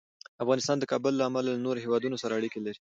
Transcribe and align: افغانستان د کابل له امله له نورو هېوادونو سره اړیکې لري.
افغانستان 0.43 0.77
د 0.79 0.83
کابل 0.91 1.13
له 1.17 1.23
امله 1.29 1.49
له 1.53 1.63
نورو 1.65 1.83
هېوادونو 1.85 2.15
سره 2.23 2.33
اړیکې 2.39 2.59
لري. 2.65 2.79